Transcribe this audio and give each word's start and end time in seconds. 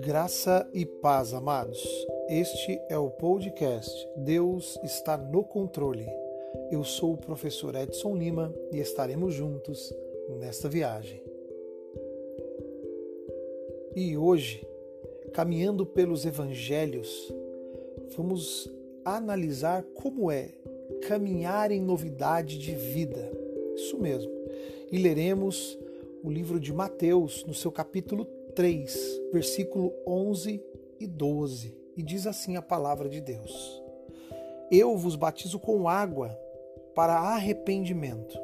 Graça 0.00 0.66
e 0.72 0.86
paz, 0.86 1.34
amados. 1.34 1.82
Este 2.30 2.80
é 2.88 2.96
o 2.96 3.10
podcast 3.10 4.08
Deus 4.16 4.78
está 4.82 5.18
no 5.18 5.44
controle. 5.44 6.06
Eu 6.70 6.82
sou 6.84 7.12
o 7.12 7.18
professor 7.18 7.74
Edson 7.74 8.16
Lima 8.16 8.54
e 8.72 8.78
estaremos 8.78 9.34
juntos 9.34 9.94
nesta 10.40 10.70
viagem. 10.70 11.22
E 13.94 14.16
hoje, 14.16 14.66
caminhando 15.34 15.84
pelos 15.84 16.24
evangelhos, 16.24 17.30
vamos 18.16 18.70
analisar 19.04 19.82
como 19.94 20.30
é 20.30 20.63
caminhar 21.06 21.70
em 21.70 21.80
novidade 21.80 22.58
de 22.58 22.74
vida. 22.74 23.30
Isso 23.74 23.98
mesmo. 23.98 24.32
E 24.90 24.98
leremos 24.98 25.78
o 26.22 26.30
livro 26.30 26.58
de 26.58 26.72
Mateus 26.72 27.44
no 27.44 27.52
seu 27.52 27.70
capítulo 27.70 28.24
3, 28.54 29.20
versículo 29.32 29.92
11 30.06 30.62
e 31.00 31.06
12, 31.06 31.76
e 31.96 32.02
diz 32.02 32.26
assim 32.26 32.56
a 32.56 32.62
palavra 32.62 33.08
de 33.08 33.20
Deus: 33.20 33.82
Eu 34.70 34.96
vos 34.96 35.16
batizo 35.16 35.58
com 35.58 35.88
água 35.88 36.38
para 36.94 37.14
arrependimento, 37.14 38.38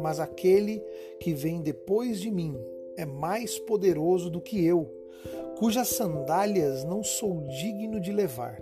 mas 0.00 0.18
aquele 0.18 0.80
que 1.20 1.32
vem 1.32 1.62
depois 1.62 2.20
de 2.20 2.30
mim 2.30 2.56
é 2.96 3.06
mais 3.06 3.58
poderoso 3.60 4.28
do 4.28 4.40
que 4.40 4.64
eu, 4.64 4.90
cujas 5.58 5.88
sandálias 5.88 6.84
não 6.84 7.02
sou 7.02 7.46
digno 7.46 8.00
de 8.00 8.12
levar. 8.12 8.60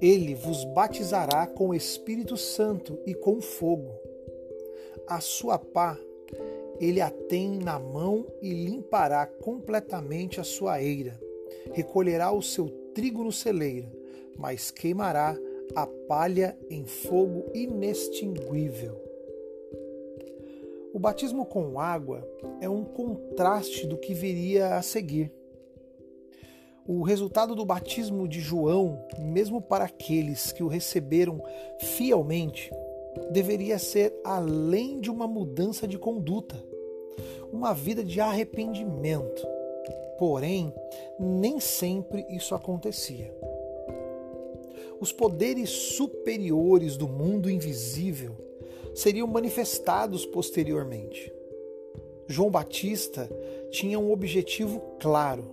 Ele 0.00 0.34
vos 0.34 0.64
batizará 0.64 1.46
com 1.46 1.68
o 1.68 1.74
Espírito 1.74 2.36
Santo 2.36 2.98
e 3.06 3.14
com 3.14 3.40
fogo. 3.40 3.92
A 5.06 5.20
sua 5.20 5.58
pá 5.58 5.98
ele 6.82 7.00
a 7.00 7.10
tem 7.10 7.58
na 7.58 7.78
mão 7.78 8.26
e 8.40 8.52
limpará 8.52 9.24
completamente 9.24 10.40
a 10.40 10.44
sua 10.44 10.82
eira. 10.82 11.16
Recolherá 11.72 12.32
o 12.32 12.42
seu 12.42 12.68
trigo 12.92 13.22
no 13.22 13.30
celeiro, 13.30 13.88
mas 14.36 14.72
queimará 14.72 15.38
a 15.76 15.86
palha 15.86 16.58
em 16.68 16.84
fogo 16.84 17.44
inextinguível. 17.54 19.00
O 20.92 20.98
batismo 20.98 21.46
com 21.46 21.78
água 21.78 22.28
é 22.60 22.68
um 22.68 22.84
contraste 22.84 23.86
do 23.86 23.96
que 23.96 24.12
viria 24.12 24.74
a 24.74 24.82
seguir. 24.82 25.32
O 26.86 27.02
resultado 27.02 27.54
do 27.54 27.64
batismo 27.64 28.26
de 28.26 28.40
João, 28.40 29.04
mesmo 29.18 29.60
para 29.60 29.84
aqueles 29.84 30.52
que 30.52 30.62
o 30.62 30.68
receberam 30.68 31.42
fielmente, 31.78 32.70
deveria 33.30 33.78
ser 33.78 34.12
além 34.24 35.00
de 35.00 35.10
uma 35.10 35.26
mudança 35.26 35.86
de 35.86 35.98
conduta 35.98 36.72
uma 37.52 37.74
vida 37.74 38.02
de 38.02 38.18
arrependimento. 38.18 39.46
Porém, 40.18 40.72
nem 41.20 41.60
sempre 41.60 42.24
isso 42.30 42.54
acontecia. 42.54 43.32
Os 44.98 45.12
poderes 45.12 45.68
superiores 45.68 46.96
do 46.96 47.08
mundo 47.08 47.50
invisível 47.50 48.34
seriam 48.94 49.26
manifestados 49.26 50.24
posteriormente. 50.24 51.32
João 52.26 52.50
Batista 52.50 53.28
tinha 53.70 53.98
um 53.98 54.12
objetivo 54.12 54.80
claro: 54.98 55.44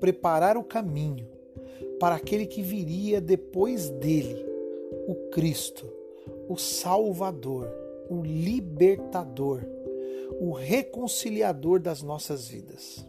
preparar 0.00 0.56
o 0.56 0.64
caminho 0.64 1.28
para 1.98 2.16
aquele 2.16 2.46
que 2.46 2.62
viria 2.62 3.20
depois 3.20 3.90
dele, 3.90 4.46
o 5.06 5.14
Cristo, 5.30 5.90
o 6.48 6.56
Salvador, 6.56 7.68
o 8.08 8.22
Libertador 8.22 9.62
o 10.40 10.52
reconciliador 10.52 11.80
das 11.80 12.02
nossas 12.02 12.48
vidas. 12.48 13.06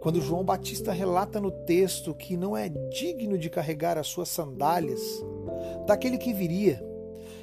Quando 0.00 0.20
João 0.20 0.44
Batista 0.44 0.92
relata 0.92 1.40
no 1.40 1.50
texto 1.50 2.14
que 2.14 2.36
não 2.36 2.56
é 2.56 2.68
digno 2.68 3.38
de 3.38 3.48
carregar 3.48 3.96
as 3.96 4.06
suas 4.06 4.28
sandálias, 4.28 5.00
daquele 5.86 6.18
que 6.18 6.32
viria, 6.32 6.84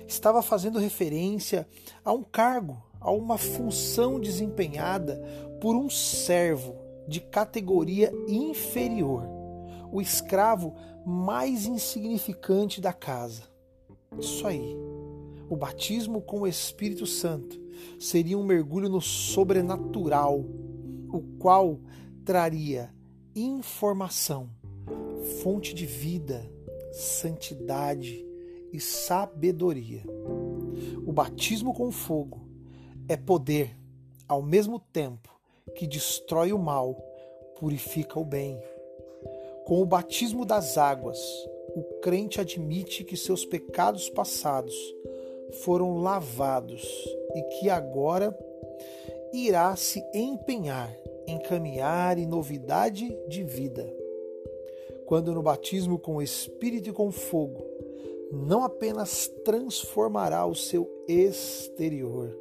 estava 0.07 0.41
fazendo 0.43 0.77
referência 0.77 1.67
a 2.05 2.13
um 2.13 2.23
cargo, 2.23 2.81
a 2.99 3.11
uma 3.11 3.37
função 3.37 4.19
desempenhada 4.19 5.19
por 5.59 5.75
um 5.75 5.89
servo 5.89 6.75
de 7.11 7.19
categoria 7.19 8.09
inferior, 8.25 9.27
o 9.91 10.01
escravo 10.01 10.73
mais 11.05 11.65
insignificante 11.65 12.79
da 12.79 12.93
casa. 12.93 13.43
Isso 14.17 14.47
aí. 14.47 14.77
O 15.49 15.57
batismo 15.57 16.21
com 16.21 16.41
o 16.41 16.47
Espírito 16.47 17.05
Santo 17.05 17.59
seria 17.99 18.37
um 18.37 18.45
mergulho 18.45 18.87
no 18.87 19.01
sobrenatural, 19.01 20.39
o 21.09 21.21
qual 21.37 21.81
traria 22.23 22.93
informação, 23.35 24.49
fonte 25.43 25.75
de 25.75 25.85
vida, 25.85 26.49
santidade 26.93 28.25
e 28.71 28.79
sabedoria. 28.79 30.05
O 31.05 31.11
batismo 31.11 31.73
com 31.73 31.91
fogo 31.91 32.47
é 33.09 33.17
poder, 33.17 33.77
ao 34.29 34.41
mesmo 34.41 34.79
tempo 34.79 35.40
que 35.75 35.87
destrói 35.87 36.53
o 36.53 36.59
mal, 36.59 36.95
purifica 37.59 38.19
o 38.19 38.25
bem. 38.25 38.61
Com 39.65 39.81
o 39.81 39.85
batismo 39.85 40.45
das 40.45 40.77
águas, 40.77 41.19
o 41.75 41.83
crente 42.01 42.41
admite 42.41 43.03
que 43.03 43.15
seus 43.15 43.45
pecados 43.45 44.09
passados 44.09 44.75
foram 45.63 46.01
lavados 46.01 46.83
e 47.35 47.41
que 47.43 47.69
agora 47.69 48.37
irá 49.31 49.75
se 49.75 50.03
empenhar 50.13 50.95
em 51.27 51.39
caminhar 51.39 52.17
em 52.17 52.25
novidade 52.25 53.15
de 53.27 53.43
vida. 53.43 53.87
Quando 55.05 55.33
no 55.33 55.41
batismo 55.41 55.99
com 55.99 56.17
o 56.17 56.21
Espírito 56.21 56.89
e 56.89 56.93
com 56.93 57.11
fogo, 57.11 57.63
não 58.31 58.63
apenas 58.63 59.27
transformará 59.43 60.45
o 60.45 60.55
seu 60.55 60.89
exterior, 61.07 62.35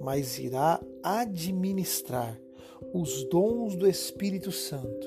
mas 0.00 0.38
irá 0.38 0.80
administrar 1.02 2.40
os 2.92 3.24
dons 3.24 3.76
do 3.76 3.86
Espírito 3.86 4.50
Santo, 4.52 5.06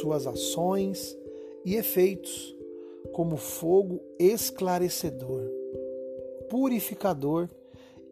suas 0.00 0.26
ações 0.26 1.16
e 1.64 1.76
efeitos, 1.76 2.56
como 3.12 3.36
fogo 3.36 4.00
esclarecedor 4.18 5.64
purificador 6.48 7.48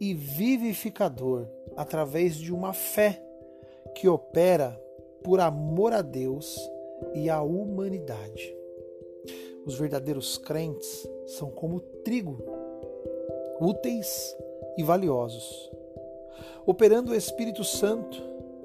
e 0.00 0.14
vivificador 0.14 1.46
através 1.76 2.34
de 2.34 2.52
uma 2.52 2.72
fé 2.72 3.22
que 3.94 4.08
opera 4.08 4.76
por 5.22 5.38
amor 5.38 5.92
a 5.92 6.02
Deus 6.02 6.58
e 7.14 7.30
à 7.30 7.40
humanidade. 7.40 8.52
Os 9.64 9.78
verdadeiros 9.78 10.38
crentes 10.38 11.08
são 11.26 11.50
como 11.50 11.78
trigo, 12.04 12.38
úteis 13.60 14.36
e 14.76 14.82
valiosos. 14.82 15.70
Operando 16.66 17.12
o 17.12 17.14
Espírito 17.14 17.62
Santo, 17.62 18.20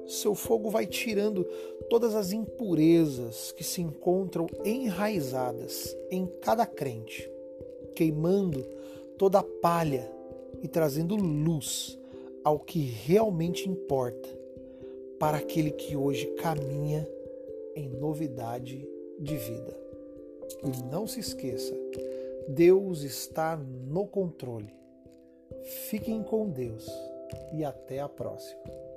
seu 0.08 0.34
fogo 0.34 0.70
vai 0.70 0.86
tirando 0.86 1.44
todas 1.90 2.14
as 2.14 2.32
impurezas 2.32 3.52
que 3.52 3.62
se 3.62 3.82
encontram 3.82 4.46
enraizadas 4.64 5.94
em 6.10 6.26
cada 6.40 6.64
crente, 6.66 7.30
queimando 7.94 8.64
toda 9.18 9.40
a 9.40 9.42
palha 9.42 10.10
e 10.62 10.66
trazendo 10.68 11.14
luz 11.14 11.98
ao 12.42 12.58
que 12.58 12.80
realmente 12.80 13.68
importa 13.68 14.28
para 15.18 15.36
aquele 15.36 15.70
que 15.72 15.96
hoje 15.96 16.26
caminha 16.36 17.06
em 17.74 17.88
novidade 17.88 18.88
de 19.18 19.36
vida. 19.36 19.76
E 20.64 20.90
não 20.90 21.06
se 21.06 21.20
esqueça, 21.20 21.74
Deus 22.48 23.02
está 23.02 23.56
no 23.56 24.06
controle. 24.06 24.72
Fiquem 25.90 26.22
com 26.22 26.48
Deus 26.48 26.88
e 27.52 27.64
até 27.64 28.00
a 28.00 28.08
próxima. 28.08 28.87